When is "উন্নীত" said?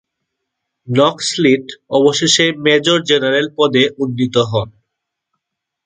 3.97-4.35